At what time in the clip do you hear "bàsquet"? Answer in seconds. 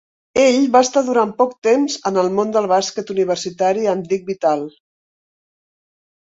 2.71-3.13